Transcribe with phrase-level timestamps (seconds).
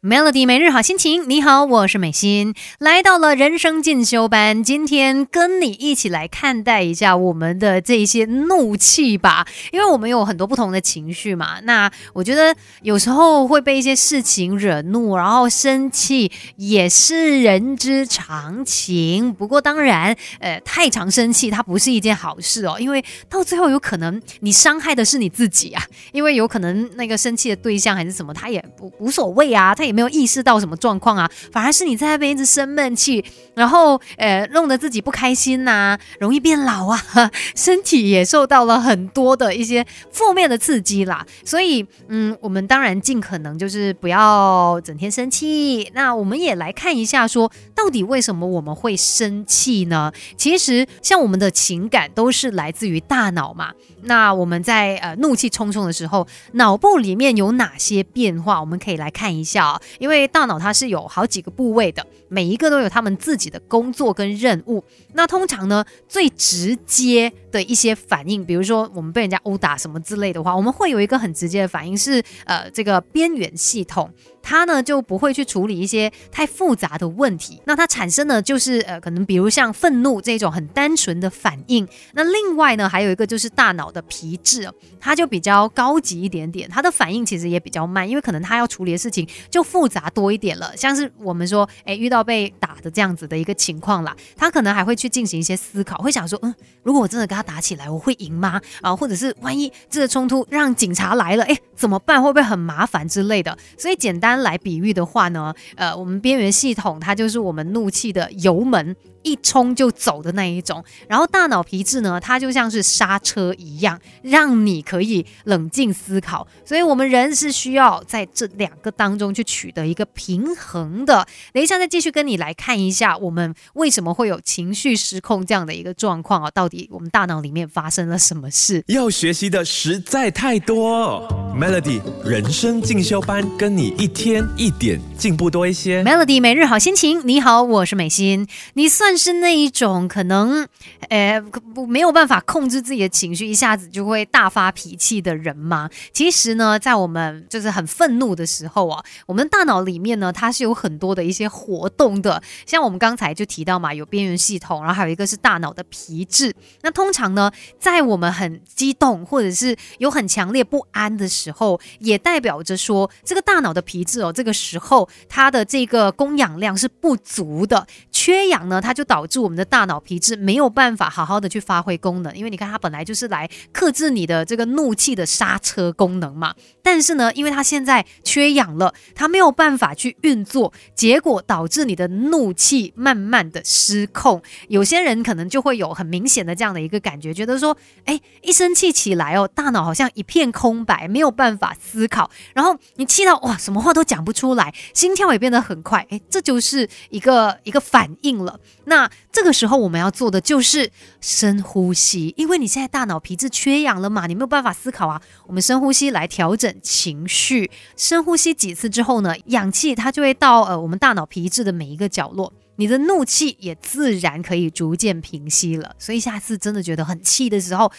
[0.00, 11.58] Melody 每日好心情，你好，我是美心，来到了人生进修班，今天跟你一起来看待一下我们的这一些怒气吧，因为我们有很多不同的情绪嘛。
[11.64, 19.34] 那我觉得有时候会被一些事情惹怒，然后生气也是人之常情。
[19.34, 29.87] 不过当然，呃，太常生气它不是一件好事哦，因为到最后有可能你伤害的是你自己啊，因为有可能那个生气的对象还是什么，他也不无所谓啊，他。
[29.88, 37.00] 也没有意识到什么状况啊，反而是你在那边一直生闷气，然后呃弄得自己不开心呐，容易变老啊，
[37.56, 41.26] 身体也受到了很多的一些负面的刺激啦。
[41.44, 45.90] 所以嗯，我们当然尽可能就是不要整天生气。
[45.94, 50.12] 那我们也来看一下，说到底为什么我们会生气呢？
[50.36, 53.72] 其实像我们的情感都是来自于大脑嘛。
[54.02, 58.60] 那我们在呃怒气冲冲的时候，脑部里面有哪些变化？
[58.60, 59.77] 我们可以来看一下。
[59.98, 64.82] 因为大脑它是有好几个部位的，每一个都有他们自己的工作跟任务。
[65.14, 74.10] 那通常呢，最直接的一些反应，比如说我们被人家殴打什么之类的话，我们会有一个很直接的反应是，呃，这个边缘系统。
[74.40, 81.86] 它呢就不会去处理一些太复杂的问题，那它产生的就是呃可能比如像愤怒这种很单纯的反应。
[82.14, 84.66] 那另外呢还有一个就是大脑的皮质，
[84.98, 90.74] 它就比较高级一点点，它的反应其实也比较慢，因为可能它要处理的事情就复杂多一点了。
[90.74, 98.60] 像是我们说哎遇到被打的这样子的一个情况啦，他可能还会去进行一些思考，会想说嗯如果我真的跟他打起来我会赢吗？
[98.82, 102.22] 啊或者是万一这个冲突让警察来了哎怎么办？
[102.22, 103.58] 会不会很麻烦之类的？
[103.76, 104.38] 所以简单。
[104.38, 108.94] 来比喻的话呢，呃，我们边缘系统它就是我们怒气的油门。
[109.24, 116.46] 一冲就走的那一种，然后大脑皮质呢，它就像是刹车一样，让你可以冷静思考。
[116.64, 121.26] 所以，我们人是需要在这两个当中去取得一个平衡的。
[121.52, 126.50] 等一下再继续跟你来看一下，我们为什么会有情绪失控这样的一个状况啊？
[126.52, 128.82] 到底我们大里面发生了什么事？
[128.86, 131.28] 要学习的实在太多。
[131.54, 136.02] Melody 人生进修班，跟你一天一点进步多一些。
[136.02, 139.18] Melody 每日好心情，你好，我是美心，你算。
[139.18, 140.64] 是那一种可能，
[141.08, 141.40] 呃，
[141.74, 145.90] 不没有办法控制自己的情绪，一下子就会大发脾气的人吗？
[146.12, 152.40] 其实呢，在我们就是很愤怒的时候啊，我们大脑里面呢，它是有很多的一些活动的。
[152.64, 156.54] 像我们刚才就提到嘛，有边缘系统，然后还有一个是大脑的皮质。
[156.82, 176.54] 那通常常呢，在我们很激动或者是有很强烈不安的时候，也代表着说，这个大脑的皮质哦，这个时候它的这个供氧量是不足的，缺氧呢，它就导致我们的大脑皮质没有办法好好的去发挥功能，因为你看它本来就是来克制你的这个怒气的刹车功能嘛。
[176.82, 184.40] 但是呢，因为它现在缺氧了，它没有办法去运作，结果导致你的怒气慢慢的失控。
[184.68, 187.74] 有些人可能就会有很明显的这样的一个感觉，觉得说，
[188.04, 198.60] 哎，一生气起来哦，大脑好像一片空白，没有办法思考，然后你气到哇，什么话都讲不出来，心跳也变得很快，哎，这就是一个一个反应了。
[198.84, 205.22] 那这个时候我们要做的就是深呼吸，因为你现在大脑皮质缺氧了嘛，你没有办法思考啊。
[205.46, 212.52] 我们深呼吸来调整情绪，深呼吸几次之后呢，氧气它就会到呃我们大脑皮质的每一个角落。
[212.78, 217.90] 你的怒气也自然可以逐渐平息了，所以下次真的觉得很气的时候，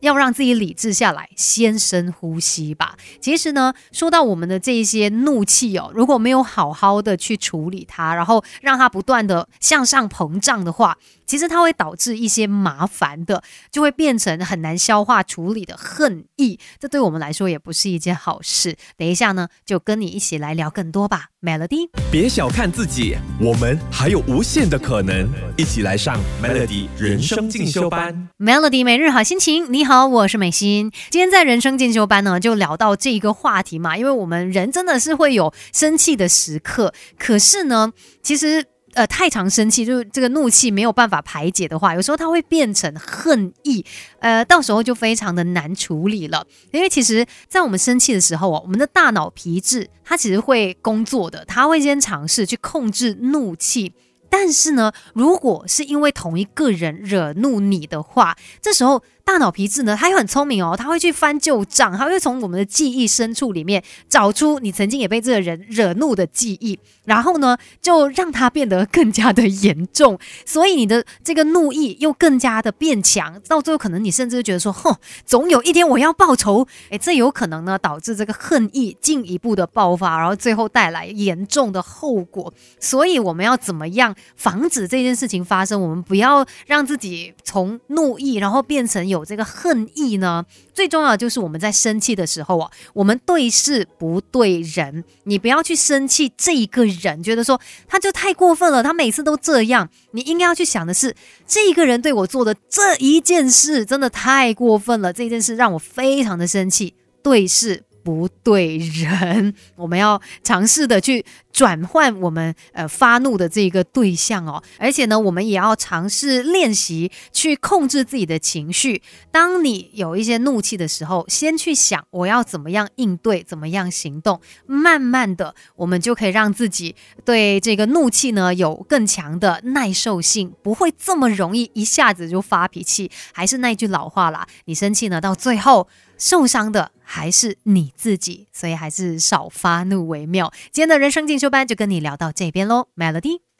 [0.00, 2.96] 要让自己理智下来，先深呼吸吧。
[3.20, 18.76] 其实呢，说到我们的这一些怒气哦，如果没有好好的去处理它，然后让它不断的向上膨胀的话，其实它会导致一些麻烦的，就会变成很难消化处理的恨意，这对我们来说也不是一件好事。
[18.96, 21.88] 等一下呢，就跟你一起来聊更多吧，Melody。
[22.10, 28.28] 别小看自己，我们还有无限的可能，一起来上 Melody 人生进修班。
[28.38, 30.90] Melody 每日好心情，你好，我是美心。
[31.10, 37.92] 今天在人生进修班呢，就聊到这一个话题嘛，因为我们人真的是会有生气的时刻，可是呢，
[38.22, 38.66] 其实。
[38.94, 43.84] 呃，太常生气，就是这个怒气没有办法排解的话，有时候它会变成恨意，
[44.20, 46.46] 呃，到时候就非常的难处理了。
[46.72, 53.92] 因为其实，在我们生气的时候啊，我们的大脑皮质它其实会工作的，它会先尝试去控制怒气。
[54.30, 74.94] 但是呢，如果是因为同一个人惹怒你的话，这时候大脑皮质呢，它又很聪明哦，它会去翻旧账，它会从我们的记忆深处里面找出你曾经也被这个人惹怒的记忆，然后呢，就让它变得更加的严重，所以你的这个怒意又更加的变强，到最后可能你甚至觉得说，哼，
[75.24, 82.52] 总有一天我要报仇，诶，这有可能呢导致这个恨意进一步的爆发，然后最后带来严重的后果。
[82.78, 85.80] 所以我们要怎么样防止这件事情发生？
[85.80, 90.44] 我们不要让自己从怒意然后变成有有这个恨意呢？
[90.74, 97.58] 最重要的就是我们在生气的时候啊，我们对事不对人，你不要去生气这一个人，觉得说
[97.88, 99.88] 他就太过分了，他每次都这样。
[100.10, 101.14] 你应该要去想的是，
[101.46, 106.94] 这一个人对我做的这一件事真的太过分了，这件事让我非常的生气。
[107.22, 107.84] 对事。
[108.04, 111.24] 不对人，我们要尝试的去
[111.54, 119.00] 转换我们呃发怒的这个对象哦，而且呢，我们也要尝试练习去控制自己的情绪。
[119.30, 133.08] 当你有一些怒气的时候，先去想我要怎么样应对，怎么样行动，慢慢的，我们就可以让自己对这个怒气呢有更强的耐受性，不会这么容易一下子就发脾气。
[133.32, 135.86] 还是那句老话啦，你生气呢，到最后。
[136.16, 140.50] 受伤的还是你自己，所以还是少发怒为妙。
[140.70, 143.53] 今天的人生进修班就跟你聊到这边喽，Melody。